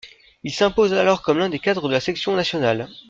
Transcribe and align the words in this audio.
Il 0.41 0.51
s'impose 0.51 0.93
alors 0.93 1.21
comme 1.21 1.37
l'un 1.37 1.49
des 1.49 1.59
cadres 1.59 1.87
de 1.87 1.93
la 1.93 1.99
sélection 1.99 2.35
nationale. 2.35 2.89